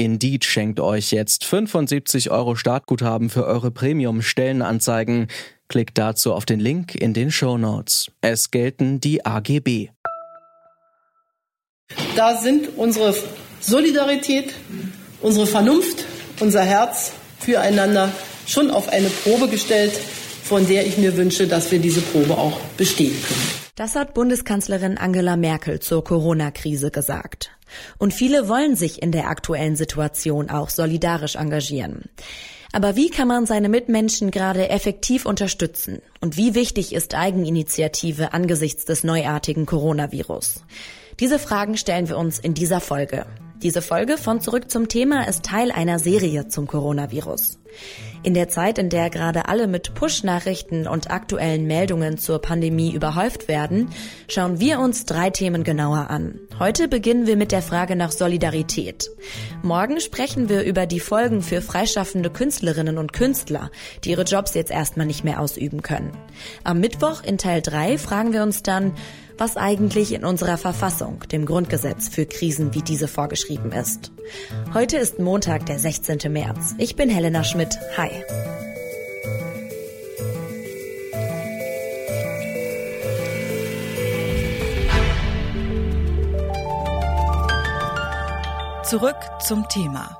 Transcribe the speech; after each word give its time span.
Indeed 0.00 0.46
schenkt 0.46 0.80
euch 0.80 1.10
jetzt 1.10 1.44
75 1.44 2.30
Euro 2.30 2.56
Startguthaben 2.56 3.28
für 3.28 3.44
eure 3.44 3.70
Premium-Stellenanzeigen. 3.70 5.26
Klickt 5.68 5.98
dazu 5.98 6.32
auf 6.32 6.46
den 6.46 6.58
Link 6.58 6.94
in 6.94 7.12
den 7.12 7.30
Show 7.30 7.58
Notes. 7.58 8.10
Es 8.22 8.50
gelten 8.50 9.00
die 9.00 9.26
AGB. 9.26 9.90
Da 12.16 12.38
sind 12.38 12.78
unsere 12.78 13.14
Solidarität, 13.60 14.54
unsere 15.20 15.46
Vernunft, 15.46 16.06
unser 16.40 16.62
Herz 16.62 17.12
füreinander 17.38 18.10
schon 18.46 18.70
auf 18.70 18.88
eine 18.88 19.10
Probe 19.10 19.48
gestellt, 19.48 19.92
von 19.92 20.66
der 20.66 20.86
ich 20.86 20.96
mir 20.96 21.14
wünsche, 21.18 21.46
dass 21.46 21.70
wir 21.70 21.78
diese 21.78 22.00
Probe 22.00 22.38
auch 22.38 22.58
bestehen 22.78 23.22
können. 23.22 23.59
Das 23.76 23.94
hat 23.94 24.14
Bundeskanzlerin 24.14 24.98
Angela 24.98 25.36
Merkel 25.36 25.80
zur 25.80 26.04
Corona-Krise 26.04 26.90
gesagt. 26.90 27.50
Und 27.98 28.12
viele 28.12 28.48
wollen 28.48 28.76
sich 28.76 29.00
in 29.00 29.12
der 29.12 29.28
aktuellen 29.28 29.76
Situation 29.76 30.50
auch 30.50 30.70
solidarisch 30.70 31.36
engagieren. 31.36 32.04
Aber 32.72 32.94
wie 32.96 33.10
kann 33.10 33.28
man 33.28 33.46
seine 33.46 33.68
Mitmenschen 33.68 34.30
gerade 34.30 34.68
effektiv 34.68 35.26
unterstützen? 35.26 36.00
Und 36.20 36.36
wie 36.36 36.54
wichtig 36.54 36.94
ist 36.94 37.14
Eigeninitiative 37.14 38.32
angesichts 38.32 38.84
des 38.84 39.02
neuartigen 39.02 39.66
Coronavirus? 39.66 40.64
Diese 41.18 41.38
Fragen 41.38 41.76
stellen 41.76 42.08
wir 42.08 42.16
uns 42.16 42.38
in 42.38 42.54
dieser 42.54 42.80
Folge. 42.80 43.26
Diese 43.62 43.82
Folge 43.82 44.16
von 44.16 44.40
Zurück 44.40 44.70
zum 44.70 44.88
Thema 44.88 45.28
ist 45.28 45.44
Teil 45.44 45.70
einer 45.70 45.98
Serie 45.98 46.48
zum 46.48 46.66
Coronavirus. 46.66 47.59
In 48.22 48.34
der 48.34 48.48
Zeit, 48.48 48.78
in 48.78 48.90
der 48.90 49.08
gerade 49.08 49.48
alle 49.48 49.66
mit 49.66 49.94
Push-Nachrichten 49.94 50.86
und 50.86 51.10
aktuellen 51.10 51.66
Meldungen 51.66 52.18
zur 52.18 52.38
Pandemie 52.40 52.92
überhäuft 52.92 53.48
werden, 53.48 53.88
schauen 54.28 54.60
wir 54.60 54.78
uns 54.78 55.06
drei 55.06 55.30
Themen 55.30 55.64
genauer 55.64 56.10
an. 56.10 56.38
Heute 56.58 56.86
beginnen 56.86 57.26
wir 57.26 57.36
mit 57.36 57.50
der 57.50 57.62
Frage 57.62 57.96
nach 57.96 58.12
Solidarität. 58.12 59.10
Morgen 59.62 60.00
sprechen 60.00 60.48
wir 60.50 60.62
über 60.62 60.84
die 60.86 61.00
Folgen 61.00 61.40
für 61.40 61.62
freischaffende 61.62 62.28
Künstlerinnen 62.28 62.98
und 62.98 63.14
Künstler, 63.14 63.70
die 64.04 64.10
ihre 64.10 64.24
Jobs 64.24 64.54
jetzt 64.54 64.70
erstmal 64.70 65.06
nicht 65.06 65.24
mehr 65.24 65.40
ausüben 65.40 65.82
können. 65.82 66.12
Am 66.62 66.80
Mittwoch 66.80 67.22
in 67.22 67.38
Teil 67.38 67.62
3 67.62 67.96
fragen 67.96 68.32
wir 68.32 68.42
uns 68.42 68.62
dann, 68.62 68.92
was 69.38 69.56
eigentlich 69.56 70.12
in 70.12 70.24
unserer 70.26 70.58
Verfassung, 70.58 71.20
dem 71.32 71.46
Grundgesetz 71.46 72.08
für 72.08 72.26
Krisen 72.26 72.74
wie 72.74 72.82
diese 72.82 73.08
vorgeschrieben 73.08 73.72
ist. 73.72 74.12
Heute 74.74 74.98
ist 74.98 75.18
Montag, 75.18 75.64
der 75.64 75.78
16. 75.78 76.30
März. 76.30 76.74
Ich 76.76 76.94
bin 76.94 77.08
Helena 77.08 77.42
Schmidt. 77.42 77.59
Hi. 77.60 78.10
Zurück 88.84 89.16
zum 89.46 89.68
Thema. 89.68 90.16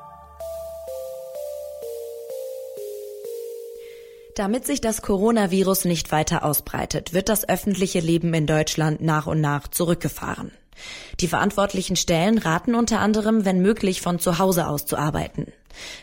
Damit 4.35 4.67
sich 4.67 4.83
das 4.83 5.01
Coronavirus 5.01 5.87
nicht 5.87 6.13
weiter 6.13 6.45
ausbreitet, 6.45 7.15
wird 7.15 7.31
das 7.31 7.49
öffentliche 7.49 8.01
Leben 8.01 8.35
in 8.35 8.47
Deutschland 8.47 9.01
nach 9.01 9.27
und 9.27 9.41
nach 9.41 9.67
zurückgefahren. 9.67 10.53
Die 11.21 11.27
verantwortlichen 11.27 11.97
Stellen 11.97 12.37
raten 12.37 12.75
unter 12.75 13.01
anderem, 13.01 13.47
wenn 13.47 13.63
möglich, 13.63 14.03
von 14.03 14.19
zu 14.19 14.39
Hause 14.39 14.67
aus 14.67 14.85
zu 14.85 14.99
arbeiten. 14.99 15.55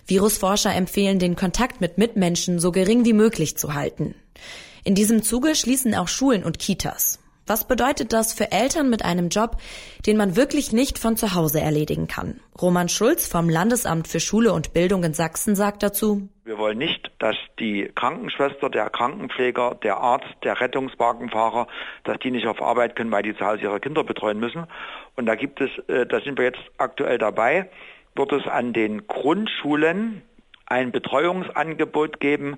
Virusforscher 0.05 0.73
empfehlen, 0.73 1.19
den 1.19 1.35
Kontakt 1.35 1.81
mit 1.81 1.97
Mitmenschen 1.97 2.59
so 2.59 2.71
gering 2.71 3.05
wie 3.05 3.13
möglich 3.13 3.57
zu 3.57 3.73
halten. 3.73 4.15
In 4.83 4.95
diesem 4.95 5.23
Zuge 5.23 5.55
schließen 5.55 5.95
auch 5.95 6.07
Schulen 6.07 6.43
und 6.43 6.59
Kitas. 6.59 7.19
Was 7.47 7.65
bedeutet 7.65 8.11
das 8.11 8.33
für 8.33 8.51
Eltern 8.51 8.89
mit 8.89 9.05
einem 9.05 9.29
Job, 9.29 9.55
den 10.05 10.17
man 10.17 10.35
wirklich 10.35 10.73
nicht 10.73 10.99
von 10.99 11.15
zu 11.15 11.33
Hause 11.33 11.61
erledigen 11.61 12.07
kann? 12.07 12.41
Roman 12.61 12.89
Schulz 12.89 13.25
vom 13.25 13.49
Landesamt 13.49 14.09
für 14.09 14.19
Schule 14.19 14.51
und 14.51 14.73
Bildung 14.73 15.03
in 15.05 15.13
Sachsen 15.13 15.55
sagt 15.55 15.81
dazu, 15.81 16.27
wir 16.43 16.57
wollen 16.57 16.77
nicht, 16.77 17.11
dass 17.19 17.35
die 17.59 17.91
Krankenschwester, 17.93 18.69
der 18.69 18.89
Krankenpfleger, 18.89 19.75
der 19.83 19.97
Arzt, 19.97 20.33
der 20.43 20.59
Rettungswagenfahrer, 20.61 21.67
dass 22.05 22.19
die 22.19 22.31
nicht 22.31 22.47
auf 22.47 22.61
Arbeit 22.61 22.95
können, 22.95 23.11
weil 23.11 23.23
die 23.23 23.35
zu 23.35 23.45
Hause 23.45 23.63
ihre 23.63 23.81
Kinder 23.81 24.05
betreuen 24.05 24.39
müssen. 24.39 24.65
Und 25.17 25.25
da 25.25 25.35
gibt 25.35 25.59
es, 25.59 25.69
äh, 25.89 26.05
da 26.05 26.21
sind 26.21 26.37
wir 26.37 26.45
jetzt 26.45 26.61
aktuell 26.77 27.17
dabei, 27.17 27.69
wird 28.17 28.31
es 28.31 28.47
an 28.47 28.73
den 28.73 29.07
Grundschulen 29.07 30.21
ein 30.65 30.91
Betreuungsangebot 30.91 32.19
geben 32.19 32.57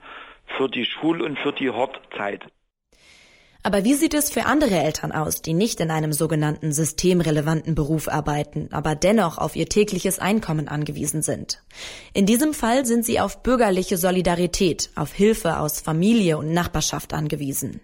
für 0.58 0.70
die 0.70 0.86
Schul- 0.86 1.22
und 1.22 1.38
für 1.40 1.54
die 1.54 1.70
Hortzeit. 1.70 2.46
Aber 3.62 3.84
wie 3.84 3.94
sieht 3.94 4.14
es 4.14 4.32
für 4.32 4.46
andere 4.46 4.76
Eltern 4.80 5.12
aus, 5.12 5.42
die 5.42 5.54
nicht 5.54 5.82
in 5.82 5.92
einem 5.92 6.14
sogenannten 6.14 6.72
systemrelevanten 6.72 7.76
Beruf 7.76 8.08
arbeiten, 8.08 8.70
aber 8.72 8.96
dennoch 8.96 9.38
auf 9.38 9.58
ihr 9.58 9.68
tägliches 9.68 10.18
Einkommen 10.18 10.70
angewiesen 10.70 11.22
sind? 11.22 11.62
In 12.14 12.26
diesem 12.26 12.54
Fall 12.54 12.86
sind 12.86 13.04
sie 13.06 13.20
auf 13.20 13.44
bürgerliche 13.44 13.98
Solidarität, 13.98 14.92
auf 14.96 15.12
Hilfe 15.12 15.60
aus 15.60 15.82
Familie 15.82 16.38
und 16.38 16.54
Nachbarschaft 16.54 17.14
angewiesen. 17.14 17.82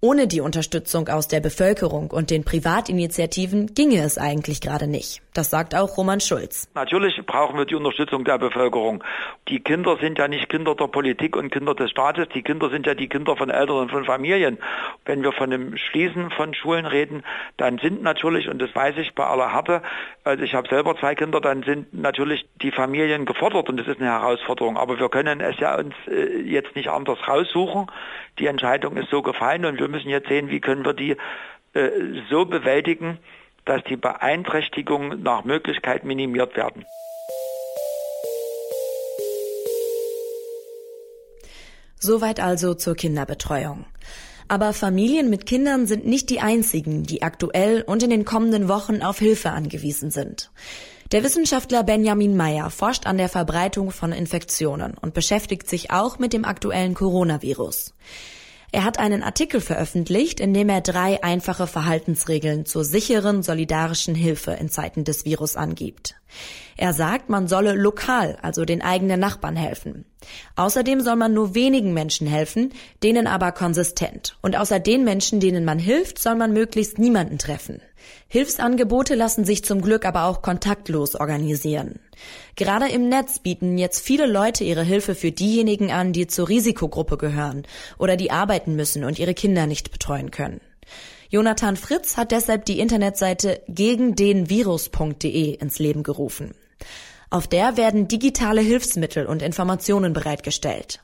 Ohne 0.00 0.26
die 0.26 0.40
Unterstützung 0.40 1.08
aus 1.08 1.28
der 1.28 1.40
Bevölkerung 1.40 2.10
und 2.10 2.30
den 2.30 2.44
Privatinitiativen 2.44 3.72
ginge 3.72 4.02
es 4.02 4.18
eigentlich 4.18 4.60
gerade 4.60 4.88
nicht. 4.88 5.22
Das 5.34 5.50
sagt 5.50 5.74
auch 5.74 5.98
Roman 5.98 6.20
Schulz. 6.20 6.70
Natürlich 6.76 7.20
brauchen 7.26 7.58
wir 7.58 7.64
die 7.64 7.74
Unterstützung 7.74 8.24
der 8.24 8.38
Bevölkerung. 8.38 9.02
Die 9.48 9.58
Kinder 9.58 9.96
sind 10.00 10.16
ja 10.16 10.28
nicht 10.28 10.48
Kinder 10.48 10.76
der 10.76 10.86
Politik 10.86 11.34
und 11.34 11.50
Kinder 11.50 11.74
des 11.74 11.90
Staates. 11.90 12.28
Die 12.28 12.42
Kinder 12.42 12.70
sind 12.70 12.86
ja 12.86 12.94
die 12.94 13.08
Kinder 13.08 13.36
von 13.36 13.50
Eltern 13.50 13.78
und 13.78 13.90
von 13.90 14.04
Familien. 14.04 14.58
Wenn 15.04 15.24
wir 15.24 15.32
von 15.32 15.50
dem 15.50 15.76
Schließen 15.76 16.30
von 16.30 16.54
Schulen 16.54 16.86
reden, 16.86 17.24
dann 17.56 17.78
sind 17.78 18.00
natürlich, 18.00 18.48
und 18.48 18.62
das 18.62 18.72
weiß 18.76 18.96
ich 18.98 19.16
bei 19.16 19.26
aller 19.26 19.52
Härte, 19.52 19.82
also 20.22 20.44
ich 20.44 20.54
habe 20.54 20.68
selber 20.68 20.96
zwei 20.96 21.16
Kinder, 21.16 21.40
dann 21.40 21.64
sind 21.64 21.92
natürlich 21.92 22.46
die 22.62 22.70
Familien 22.70 23.24
gefordert 23.24 23.68
und 23.68 23.76
das 23.76 23.88
ist 23.88 24.00
eine 24.00 24.10
Herausforderung. 24.10 24.76
Aber 24.76 25.00
wir 25.00 25.08
können 25.08 25.40
es 25.40 25.58
ja 25.58 25.76
uns 25.76 25.96
äh, 26.06 26.42
jetzt 26.42 26.76
nicht 26.76 26.90
anders 26.90 27.18
raussuchen. 27.26 27.90
Die 28.38 28.46
Entscheidung 28.46 28.96
ist 28.96 29.10
so 29.10 29.20
gefallen 29.20 29.64
und 29.64 29.80
wir 29.80 29.88
müssen 29.88 30.10
jetzt 30.10 30.28
sehen, 30.28 30.48
wie 30.50 30.60
können 30.60 30.84
wir 30.84 30.92
die 30.92 31.16
äh, 31.72 31.90
so 32.30 32.44
bewältigen, 32.44 33.18
dass 33.64 33.82
die 33.84 33.96
Beeinträchtigungen 33.96 35.22
nach 35.22 35.44
Möglichkeit 35.44 36.04
minimiert 36.04 36.56
werden. 36.56 36.84
Soweit 41.98 42.38
also 42.38 42.74
zur 42.74 42.96
Kinderbetreuung. 42.96 43.86
Aber 44.46 44.74
Familien 44.74 45.30
mit 45.30 45.46
Kindern 45.46 45.86
sind 45.86 46.04
nicht 46.06 46.28
die 46.28 46.40
einzigen, 46.40 47.04
die 47.04 47.22
aktuell 47.22 47.82
und 47.82 48.02
in 48.02 48.10
den 48.10 48.26
kommenden 48.26 48.68
Wochen 48.68 49.02
auf 49.02 49.18
Hilfe 49.18 49.50
angewiesen 49.50 50.10
sind. 50.10 50.50
Der 51.12 51.22
Wissenschaftler 51.22 51.82
Benjamin 51.82 52.36
Meyer 52.36 52.70
forscht 52.70 53.06
an 53.06 53.16
der 53.16 53.28
Verbreitung 53.28 53.90
von 53.90 54.12
Infektionen 54.12 54.98
und 55.00 55.14
beschäftigt 55.14 55.68
sich 55.68 55.90
auch 55.90 56.18
mit 56.18 56.32
dem 56.32 56.44
aktuellen 56.44 56.94
Coronavirus. 56.94 57.94
Er 58.74 58.82
hat 58.82 58.98
einen 58.98 59.22
Artikel 59.22 59.60
veröffentlicht, 59.60 60.40
in 60.40 60.52
dem 60.52 60.68
er 60.68 60.80
drei 60.80 61.22
einfache 61.22 61.68
Verhaltensregeln 61.68 62.66
zur 62.66 62.84
sicheren 62.84 63.44
solidarischen 63.44 64.16
Hilfe 64.16 64.50
in 64.50 64.68
Zeiten 64.68 65.04
des 65.04 65.24
Virus 65.24 65.54
angibt. 65.54 66.16
Er 66.76 66.92
sagt, 66.92 67.28
man 67.28 67.46
solle 67.46 67.74
lokal, 67.74 68.36
also 68.42 68.64
den 68.64 68.82
eigenen 68.82 69.20
Nachbarn 69.20 69.54
helfen. 69.54 70.06
Außerdem 70.56 71.00
soll 71.00 71.16
man 71.16 71.34
nur 71.34 71.54
wenigen 71.54 71.94
Menschen 71.94 72.26
helfen, 72.26 72.72
denen 73.02 73.26
aber 73.26 73.52
konsistent. 73.52 74.36
Und 74.42 74.56
außer 74.56 74.80
den 74.80 75.04
Menschen, 75.04 75.40
denen 75.40 75.64
man 75.64 75.78
hilft, 75.78 76.18
soll 76.18 76.34
man 76.34 76.52
möglichst 76.52 76.98
niemanden 76.98 77.38
treffen. 77.38 77.80
Hilfsangebote 78.28 79.14
lassen 79.14 79.44
sich 79.44 79.64
zum 79.64 79.80
Glück 79.80 80.04
aber 80.04 80.24
auch 80.24 80.42
kontaktlos 80.42 81.14
organisieren. 81.14 82.00
Gerade 82.56 82.88
im 82.88 83.08
Netz 83.08 83.38
bieten 83.38 83.78
jetzt 83.78 84.04
viele 84.04 84.26
Leute 84.26 84.64
ihre 84.64 84.82
Hilfe 84.82 85.14
für 85.14 85.32
diejenigen 85.32 85.90
an, 85.90 86.12
die 86.12 86.26
zur 86.26 86.48
Risikogruppe 86.48 87.16
gehören 87.16 87.62
oder 87.98 88.16
die 88.16 88.30
arbeiten 88.30 88.76
müssen 88.76 89.04
und 89.04 89.18
ihre 89.18 89.34
Kinder 89.34 89.66
nicht 89.66 89.90
betreuen 89.90 90.30
können. 90.30 90.60
Jonathan 91.30 91.76
Fritz 91.76 92.16
hat 92.16 92.30
deshalb 92.32 92.64
die 92.64 92.78
Internetseite 92.78 93.62
gegendenvirus.de 93.68 95.54
ins 95.54 95.78
Leben 95.78 96.02
gerufen. 96.02 96.54
Auf 97.34 97.48
der 97.48 97.76
werden 97.76 98.06
digitale 98.06 98.60
Hilfsmittel 98.60 99.26
und 99.26 99.42
Informationen 99.42 100.12
bereitgestellt. 100.12 101.00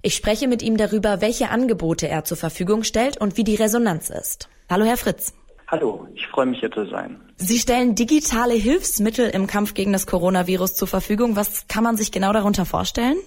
Ich 0.00 0.14
spreche 0.14 0.48
mit 0.48 0.62
ihm 0.62 0.78
darüber, 0.78 1.20
welche 1.20 1.50
Angebote 1.50 2.08
er 2.08 2.24
zur 2.24 2.38
Verfügung 2.38 2.84
stellt 2.84 3.20
und 3.20 3.36
wie 3.36 3.44
die 3.44 3.56
Resonanz 3.56 4.08
ist. 4.08 4.48
Hallo, 4.70 4.86
Herr 4.86 4.96
Fritz. 4.96 5.34
Hallo, 5.68 6.08
ich 6.14 6.26
freue 6.28 6.46
mich 6.46 6.60
hier 6.60 6.70
zu 6.70 6.86
sein. 6.86 7.20
Sie 7.36 7.58
stellen 7.58 7.94
digitale 7.94 8.54
Hilfsmittel 8.54 9.28
im 9.28 9.46
Kampf 9.46 9.74
gegen 9.74 9.92
das 9.92 10.06
Coronavirus 10.06 10.74
zur 10.74 10.88
Verfügung. 10.88 11.36
Was 11.36 11.68
kann 11.68 11.84
man 11.84 11.98
sich 11.98 12.10
genau 12.10 12.32
darunter 12.32 12.64
vorstellen? 12.64 13.18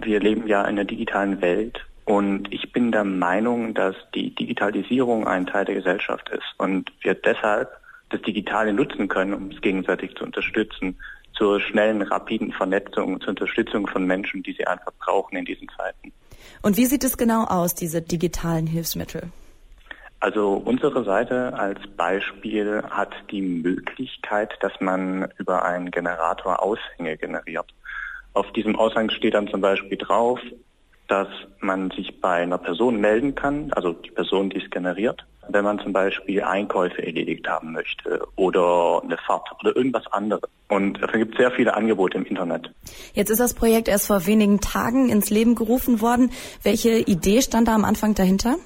Wir 0.00 0.20
leben 0.20 0.46
ja 0.46 0.60
in 0.60 0.78
einer 0.78 0.84
digitalen 0.84 1.40
Welt 1.40 1.80
Und 2.04 2.52
ich 2.52 2.70
bin 2.70 2.92
der 2.92 3.02
Meinung, 3.02 3.74
dass 3.74 3.96
die 4.14 4.32
Digitalisierung 4.32 5.26
ein 5.26 5.46
Teil 5.46 5.64
der 5.64 5.74
Gesellschaft 5.74 6.28
ist 6.28 6.46
und 6.56 6.92
wir 7.00 7.14
deshalb 7.14 7.68
das 8.10 8.22
Digitale 8.22 8.72
nutzen 8.72 9.08
können, 9.08 9.34
um 9.34 9.50
es 9.50 9.60
gegenseitig 9.60 10.14
zu 10.14 10.24
unterstützen, 10.24 10.96
zur 11.40 11.58
schnellen, 11.58 12.02
rapiden 12.02 12.52
Vernetzung, 12.52 13.18
zur 13.20 13.30
Unterstützung 13.30 13.86
von 13.86 14.04
Menschen, 14.04 14.42
die 14.42 14.52
sie 14.52 14.66
einfach 14.66 14.92
brauchen 14.98 15.38
in 15.38 15.46
diesen 15.46 15.68
Zeiten. 15.74 16.12
Und 16.60 16.76
wie 16.76 16.84
sieht 16.84 17.02
es 17.02 17.16
genau 17.16 17.44
aus, 17.44 17.74
diese 17.74 18.02
digitalen 18.02 18.66
Hilfsmittel? 18.66 19.22
Also 20.20 20.62
unsere 20.62 21.02
Seite 21.02 21.54
als 21.58 21.80
Beispiel 21.96 22.82
hat 22.90 23.14
die 23.30 23.40
Möglichkeit, 23.40 24.52
dass 24.60 24.72
man 24.80 25.32
über 25.38 25.64
einen 25.64 25.90
Generator 25.90 26.62
Aushänge 26.62 27.16
generiert. 27.16 27.72
Auf 28.34 28.52
diesem 28.52 28.76
Aushang 28.76 29.08
steht 29.08 29.32
dann 29.32 29.48
zum 29.48 29.62
Beispiel 29.62 29.96
drauf, 29.96 30.38
dass 31.08 31.28
man 31.60 31.90
sich 31.90 32.20
bei 32.20 32.42
einer 32.42 32.58
Person 32.58 33.00
melden 33.00 33.34
kann, 33.34 33.72
also 33.72 33.94
die 33.94 34.10
Person, 34.10 34.50
die 34.50 34.58
es 34.62 34.70
generiert, 34.70 35.24
wenn 35.52 35.64
man 35.64 35.78
zum 35.78 35.92
Beispiel 35.92 36.42
Einkäufe 36.42 37.04
erledigt 37.04 37.48
haben 37.48 37.72
möchte 37.72 38.26
oder 38.36 39.00
eine 39.02 39.16
Fahrt 39.18 39.48
oder 39.60 39.76
irgendwas 39.76 40.06
anderes. 40.12 40.48
Und 40.68 41.02
dafür 41.02 41.20
gibt 41.20 41.34
es 41.34 41.38
sehr 41.38 41.50
viele 41.50 41.74
Angebote 41.74 42.18
im 42.18 42.24
Internet. 42.24 42.70
Jetzt 43.14 43.30
ist 43.30 43.40
das 43.40 43.54
Projekt 43.54 43.88
erst 43.88 44.06
vor 44.06 44.26
wenigen 44.26 44.60
Tagen 44.60 45.08
ins 45.08 45.30
Leben 45.30 45.54
gerufen 45.54 46.00
worden. 46.00 46.30
Welche 46.62 46.98
Idee 46.98 47.42
stand 47.42 47.68
da 47.68 47.74
am 47.74 47.84
Anfang 47.84 48.14
dahinter? 48.14 48.56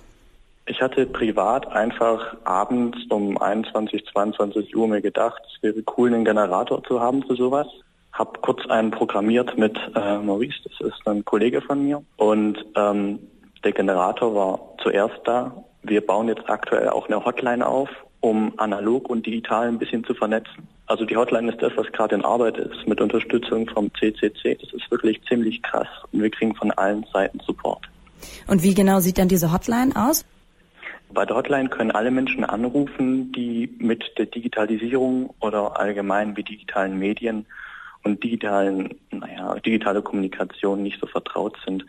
Ich 0.67 0.81
hatte 0.81 1.05
privat 1.07 1.67
einfach 1.69 2.37
abends 2.45 2.99
um 3.11 3.37
21, 3.37 4.07
22 4.13 4.75
Uhr 4.75 4.89
mir 4.89 5.03
gedacht, 5.03 5.43
es 5.55 5.63
wäre 5.63 5.83
cool, 5.97 6.13
einen 6.13 6.25
Generator 6.25 6.83
zu 6.85 7.01
haben 7.01 7.23
für 7.23 7.37
sowas 7.37 7.67
habe 8.15 8.39
kurz 8.41 8.65
einen 8.69 8.93
programmiert 8.93 9.59
mit 9.59 9.77
äh, 9.95 10.19
Maurice, 10.19 10.61
das 10.65 10.89
ist 10.89 11.07
ein 11.07 11.25
Kollege 11.25 11.61
von 11.61 11.85
mir. 11.85 12.03
Und 12.17 12.65
ähm, 12.77 13.19
der 13.65 13.73
Generator 13.73 14.35
war 14.35 14.61
zuerst 14.83 15.21
da. 15.25 15.65
Wir 15.85 16.05
bauen 16.05 16.29
jetzt 16.29 16.49
aktuell 16.49 16.89
auch 16.89 17.09
eine 17.09 17.25
Hotline 17.25 17.67
auf, 17.67 17.91
um 18.21 18.59
analog 18.59 19.11
und 19.11 19.27
digital 19.27 19.69
ein 19.69 19.79
bisschen 19.79 20.03
zu 20.05 20.15
vernetzen. 20.15 20.67
Also 20.87 21.05
die 21.05 21.17
Hotline 21.17 21.53
ist 21.53 21.63
das, 21.63 21.73
was 21.77 21.91
gerade 21.93 22.15
in 22.15 22.25
Arbeit 22.25 22.57
ist, 22.57 22.87
mit 22.89 23.01
Unterstützung 23.01 23.69
vom 23.69 23.91
CCC. 23.95 24.57
Das 24.61 24.73
ist 24.73 24.91
wirklich 24.91 25.21
ziemlich 25.29 25.63
krass 25.63 25.89
und 26.11 26.23
wir 26.23 26.31
kriegen 26.31 26.55
von 26.55 26.71
allen 26.73 27.05
Seiten 27.13 27.39
Support. 27.41 27.87
Und 28.47 28.63
wie 28.63 28.75
genau 28.75 29.01
sieht 29.01 29.19
dann 29.19 29.29
diese 29.29 29.53
Hotline 29.53 29.93
aus? 29.95 30.25
Bei 31.11 31.27
der 31.27 31.37
Hotline 31.37 31.69
können 31.69 31.91
alle 31.91 32.11
Menschen 32.11 32.45
anrufen, 32.45 33.31
die 33.33 33.71
mit 33.79 34.05
der 34.19 34.27
Digitalisierung 34.27 35.35
oder 35.41 35.79
allgemein 35.79 36.33
mit 36.33 36.49
digitalen 36.49 36.99
Medien 36.99 37.47
und 38.05 38.25
digitalen, 38.25 38.95
naja, 39.11 39.55
digitale 39.57 40.03
Kommunikation 40.03 40.83
nicht 40.83 40.99
so 40.99 41.07
vertraut 41.07 41.57
sind. 41.65 41.85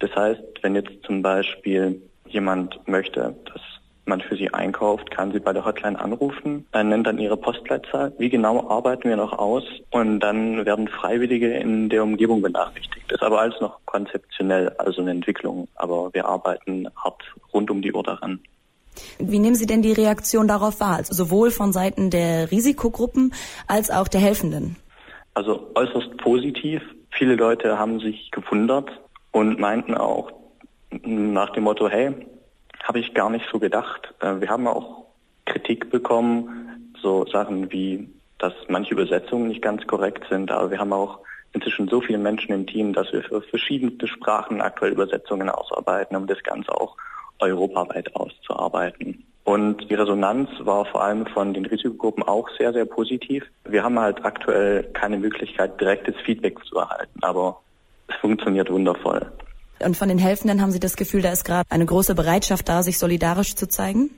Das 0.00 0.14
heißt, 0.14 0.42
wenn 0.62 0.74
jetzt 0.74 0.92
zum 1.04 1.22
Beispiel 1.22 2.02
jemand 2.28 2.86
möchte, 2.86 3.34
dass 3.44 3.60
man 4.06 4.20
für 4.20 4.36
sie 4.36 4.52
einkauft, 4.52 5.10
kann 5.10 5.32
sie 5.32 5.40
bei 5.40 5.52
der 5.52 5.64
Hotline 5.64 5.98
anrufen, 5.98 6.66
dann 6.72 6.88
nennt 6.88 7.06
dann 7.06 7.18
ihre 7.18 7.36
Postleitzahl. 7.36 8.12
Wie 8.18 8.28
genau 8.28 8.68
arbeiten 8.70 9.08
wir 9.08 9.16
noch 9.16 9.32
aus? 9.32 9.64
Und 9.90 10.20
dann 10.20 10.64
werden 10.64 10.88
Freiwillige 10.88 11.52
in 11.54 11.88
der 11.88 12.04
Umgebung 12.04 12.40
benachrichtigt. 12.40 13.04
Das 13.08 13.20
ist 13.20 13.26
aber 13.26 13.40
alles 13.40 13.60
noch 13.60 13.78
konzeptionell, 13.84 14.70
also 14.78 15.02
eine 15.02 15.10
Entwicklung. 15.10 15.68
Aber 15.74 16.10
wir 16.14 16.26
arbeiten 16.26 16.88
hart 16.96 17.22
rund 17.52 17.70
um 17.70 17.82
die 17.82 17.92
Uhr 17.92 18.02
daran. 18.02 18.40
Wie 19.18 19.38
nehmen 19.38 19.56
Sie 19.56 19.66
denn 19.66 19.82
die 19.82 19.92
Reaktion 19.92 20.48
darauf 20.48 20.80
wahr? 20.80 20.96
Also 20.96 21.12
sowohl 21.12 21.50
von 21.50 21.72
Seiten 21.72 22.10
der 22.10 22.50
Risikogruppen 22.50 23.34
als 23.66 23.90
auch 23.90 24.08
der 24.08 24.20
Helfenden? 24.20 24.76
Also 25.34 25.70
äußerst 25.74 26.16
positiv. 26.16 26.80
Viele 27.10 27.34
Leute 27.34 27.78
haben 27.78 28.00
sich 28.00 28.30
gewundert 28.30 28.88
und 29.32 29.58
meinten 29.58 29.94
auch 29.94 30.35
nach 31.04 31.50
dem 31.50 31.64
Motto, 31.64 31.88
hey, 31.88 32.14
habe 32.82 32.98
ich 32.98 33.14
gar 33.14 33.30
nicht 33.30 33.46
so 33.50 33.58
gedacht. 33.58 34.14
Äh, 34.20 34.40
wir 34.40 34.48
haben 34.48 34.66
auch 34.66 35.06
Kritik 35.44 35.90
bekommen, 35.90 36.92
so 37.00 37.26
Sachen 37.26 37.70
wie, 37.72 38.08
dass 38.38 38.52
manche 38.68 38.94
Übersetzungen 38.94 39.48
nicht 39.48 39.62
ganz 39.62 39.86
korrekt 39.86 40.24
sind, 40.28 40.50
aber 40.50 40.70
wir 40.70 40.78
haben 40.78 40.92
auch 40.92 41.20
inzwischen 41.52 41.88
so 41.88 42.00
viele 42.00 42.18
Menschen 42.18 42.52
im 42.52 42.66
Team, 42.66 42.92
dass 42.92 43.12
wir 43.12 43.22
für 43.22 43.40
verschiedenste 43.40 44.06
Sprachen 44.06 44.60
aktuell 44.60 44.92
Übersetzungen 44.92 45.48
ausarbeiten, 45.48 46.16
um 46.16 46.26
das 46.26 46.42
Ganze 46.42 46.72
auch 46.72 46.96
europaweit 47.38 48.14
auszuarbeiten. 48.14 49.24
Und 49.44 49.88
die 49.88 49.94
Resonanz 49.94 50.50
war 50.60 50.84
vor 50.86 51.04
allem 51.04 51.26
von 51.26 51.54
den 51.54 51.66
Risikogruppen 51.66 52.24
auch 52.24 52.48
sehr, 52.58 52.72
sehr 52.72 52.84
positiv. 52.84 53.44
Wir 53.64 53.84
haben 53.84 53.98
halt 53.98 54.24
aktuell 54.24 54.82
keine 54.92 55.18
Möglichkeit, 55.18 55.80
direktes 55.80 56.16
Feedback 56.24 56.58
zu 56.64 56.76
erhalten, 56.76 57.22
aber 57.22 57.60
es 58.08 58.16
funktioniert 58.16 58.70
wundervoll. 58.70 59.24
Und 59.78 59.96
von 59.96 60.08
den 60.08 60.18
Helfenden 60.18 60.62
haben 60.62 60.70
Sie 60.70 60.80
das 60.80 60.96
Gefühl, 60.96 61.22
da 61.22 61.32
ist 61.32 61.44
gerade 61.44 61.68
eine 61.70 61.84
große 61.84 62.14
Bereitschaft 62.14 62.68
da, 62.68 62.82
sich 62.82 62.98
solidarisch 62.98 63.54
zu 63.54 63.68
zeigen? 63.68 64.10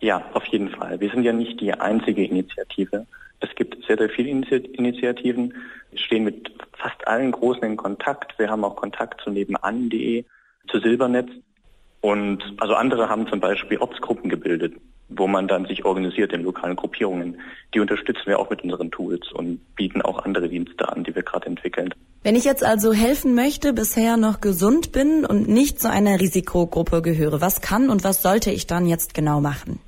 Ja, 0.00 0.24
auf 0.34 0.44
jeden 0.46 0.70
Fall. 0.70 1.00
Wir 1.00 1.10
sind 1.10 1.24
ja 1.24 1.32
nicht 1.32 1.60
die 1.60 1.72
einzige 1.72 2.24
Initiative. 2.24 3.06
Es 3.40 3.54
gibt 3.54 3.84
sehr, 3.86 3.96
sehr 3.96 4.10
viele 4.10 4.28
Initiativen. 4.28 5.54
Wir 5.90 5.98
stehen 5.98 6.24
mit 6.24 6.52
fast 6.72 7.06
allen 7.06 7.32
Großen 7.32 7.62
in 7.64 7.76
Kontakt. 7.76 8.38
Wir 8.38 8.50
haben 8.50 8.64
auch 8.64 8.76
Kontakt 8.76 9.20
zu 9.22 9.30
nebenan.de, 9.30 10.24
zu 10.68 10.80
Silbernetz. 10.80 11.28
Und 12.00 12.42
also 12.58 12.74
andere 12.74 13.08
haben 13.08 13.26
zum 13.26 13.40
Beispiel 13.40 13.78
Ortsgruppen 13.78 14.30
gebildet, 14.30 14.74
wo 15.10 15.26
man 15.26 15.48
dann 15.48 15.66
sich 15.66 15.84
organisiert 15.84 16.32
in 16.32 16.42
lokalen 16.42 16.76
Gruppierungen. 16.76 17.40
Die 17.74 17.80
unterstützen 17.80 18.22
wir 18.26 18.38
auch 18.38 18.50
mit 18.50 18.62
unseren 18.62 18.90
Tools 18.90 19.30
und 19.32 19.60
bieten 19.76 20.02
auch 20.02 20.24
andere 20.24 20.48
Dienste 20.48 20.88
an, 20.90 21.04
die 21.04 21.14
wir 21.14 21.22
gerade 21.22 21.46
entwickeln. 21.46 21.92
Wenn 22.22 22.36
ich 22.36 22.44
jetzt 22.44 22.64
also 22.64 22.92
helfen 22.92 23.34
möchte, 23.34 23.72
bisher 23.72 24.16
noch 24.16 24.40
gesund 24.40 24.92
bin 24.92 25.24
und 25.24 25.48
nicht 25.48 25.80
zu 25.80 25.90
einer 25.90 26.20
Risikogruppe 26.20 27.02
gehöre, 27.02 27.40
was 27.40 27.60
kann 27.60 27.90
und 27.90 28.04
was 28.04 28.22
sollte 28.22 28.50
ich 28.50 28.66
dann 28.66 28.86
jetzt 28.86 29.14
genau 29.14 29.40
machen? 29.40 29.80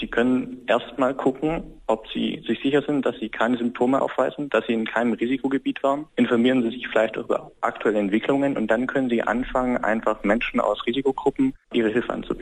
Sie 0.00 0.06
können 0.06 0.62
erstmal 0.66 1.14
gucken, 1.14 1.64
ob 1.86 2.06
Sie 2.12 2.42
sich 2.46 2.60
sicher 2.60 2.82
sind, 2.82 3.04
dass 3.04 3.16
Sie 3.18 3.28
keine 3.30 3.56
Symptome 3.56 4.00
aufweisen, 4.00 4.48
dass 4.50 4.66
Sie 4.66 4.74
in 4.74 4.84
keinem 4.84 5.14
Risikogebiet 5.14 5.82
waren. 5.82 6.04
Informieren 6.16 6.62
Sie 6.62 6.70
sich 6.70 6.86
vielleicht 6.88 7.16
über 7.16 7.50
aktuelle 7.62 7.98
Entwicklungen 7.98 8.56
und 8.56 8.70
dann 8.70 8.86
können 8.86 9.08
Sie 9.08 9.22
anfangen, 9.22 9.78
einfach 9.78 10.22
Menschen 10.22 10.60
aus 10.60 10.86
Risikogruppen 10.86 11.54
ihre 11.72 11.88
Hilfe 11.88 12.12
anzubieten. 12.12 12.37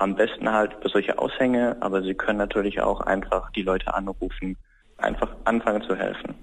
Am 0.00 0.14
besten 0.14 0.50
halt 0.50 0.72
über 0.80 0.88
solche 0.88 1.18
Aushänge, 1.18 1.76
aber 1.80 2.00
Sie 2.00 2.14
können 2.14 2.38
natürlich 2.38 2.80
auch 2.80 3.02
einfach 3.02 3.50
die 3.50 3.60
Leute 3.60 3.92
anrufen, 3.92 4.56
einfach 4.96 5.28
anfangen 5.44 5.82
zu 5.82 5.94
helfen. 5.94 6.36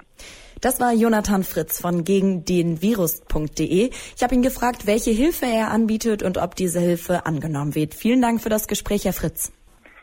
Das 0.62 0.80
war 0.80 0.94
Jonathan 0.94 1.44
Fritz 1.44 1.81
von 1.81 2.04
gegen 2.04 2.45
den 2.45 2.83
Virus.de. 2.83 3.89
Ich 4.15 4.24
habe 4.24 4.36
ihn 4.36 4.44
gefragt, 4.44 4.86
welche 4.86 5.09
Hilfe 5.09 5.48
er 5.48 5.71
anbietet 5.71 6.21
und 6.21 6.38
ob 6.38 6.54
diese 6.54 6.80
Hilfe 6.80 7.25
angenommen 7.25 7.74
wird. 7.74 7.95
Vielen 7.95 8.21
Dank 8.21 8.42
für 8.42 8.49
das 8.49 8.68
Gespräch, 8.68 9.06
Herr 9.06 9.14
Fritz. 9.14 9.52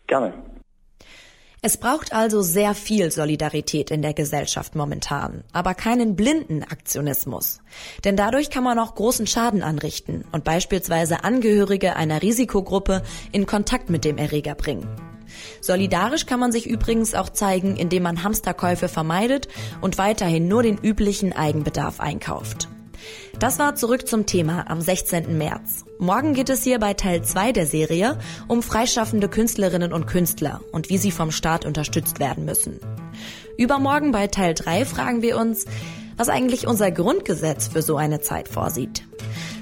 Gerne. 0.09 0.35
Es 1.67 1.79
braucht 1.79 2.13
also 2.13 2.43
sehr 2.43 2.75
viel 2.75 3.11
Solidarität 3.11 3.91
in 3.91 4.03
der 4.03 4.13
Gesellschaft 4.13 4.75
momentan, 4.75 5.45
aber 5.55 5.73
keinen 5.73 6.15
blinden 6.15 6.63
Aktionismus. 6.63 7.63
Denn 8.05 8.19
dadurch 8.19 8.51
kann 8.51 8.65
man 8.65 8.79
auch 8.79 8.95
großen 8.95 9.27
Schaden 9.27 9.63
anrichten 9.63 10.27
und 10.31 10.45
beispielsweise 10.45 11.25
Angehörige 11.25 11.97
einer 11.97 12.21
Risikogruppe 12.21 13.03
in 13.33 13.47
Kontakt 13.47 13.89
mit 13.89 14.05
dem 14.05 14.19
Erreger 14.19 14.55
bringen. 14.55 14.87
Solidarisch 15.63 16.27
kann 16.27 16.39
man 16.39 16.53
sich 16.53 16.67
übrigens 16.67 17.15
auch 17.15 17.31
zeigen, 17.31 17.79
indem 17.79 18.03
man 18.03 18.23
Hamsterkäufe 18.23 18.89
vermeidet 18.89 19.49
und 19.81 19.97
weiterhin 19.97 20.47
nur 20.49 20.63
den 20.63 20.77
üblichen 20.77 21.33
Eigenbedarf 21.33 21.99
einkauft. 21.99 22.69
Das 23.39 23.59
war 23.59 23.75
zurück 23.75 24.07
zum 24.07 24.27
Thema 24.27 24.71
am 24.71 24.81
16. 24.81 25.37
März. 25.37 25.85
Morgen 25.99 26.35
geht 26.35 26.51
es 26.51 26.63
hier 26.63 26.79
bei 26.79 26.95
Teil 26.95 27.23
2 27.23 27.53
der 27.53 27.67
Serie 27.67 28.19
um 28.49 28.63
freischaffende 28.63 29.29
Künstlerinnen 29.29 29.93
und 29.93 30.07
Künstler 30.07 30.61
und 30.73 30.91
wie 30.91 30.99
sie 30.99 31.11
vom 31.11 31.31
Staat 31.31 31.65
unterstützt 31.65 32.21
werden 32.21 32.45
müssen. 32.45 32.81
Übermorgen 33.57 34.13
bei 34.13 34.27
Teil 34.27 34.55
3 34.55 34.85
fragen 34.85 35.23
wir 35.23 35.39
uns, 35.39 35.65
was 36.17 36.29
eigentlich 36.29 36.67
unser 36.67 36.91
Grundgesetz 36.91 37.69
für 37.69 37.83
so 37.83 37.97
eine 37.97 38.21
Zeit 38.21 38.49
vorsieht. 38.49 39.05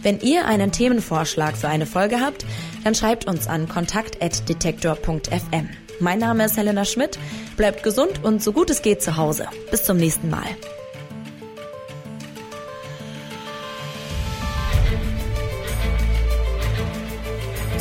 Wenn 0.02 0.20
ihr 0.20 0.46
einen 0.46 0.72
Themenvorschlag 0.72 1.56
für 1.56 1.68
eine 1.68 1.86
Folge 1.86 2.20
habt, 2.20 2.44
dann 2.84 2.94
schreibt 2.94 3.26
uns 3.26 3.46
an 3.46 3.68
kontakt.detektor.fm. 3.68 5.68
Mein 6.00 6.18
Name 6.18 6.44
ist 6.44 6.56
Helena 6.56 6.84
Schmidt. 6.84 7.18
Bleibt 7.56 7.84
gesund 7.84 8.24
und 8.24 8.42
so 8.42 8.52
gut 8.52 8.70
es 8.70 8.82
geht 8.82 9.02
zu 9.02 9.16
Hause. 9.16 9.46
Bis 9.70 9.84
zum 9.84 9.96
nächsten 9.96 10.30
Mal. 10.30 10.48